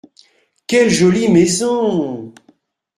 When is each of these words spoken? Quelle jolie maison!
Quelle 0.65 0.89
jolie 0.89 1.29
maison! 1.29 2.33